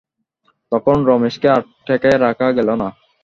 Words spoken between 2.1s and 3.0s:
রাখা গেল না।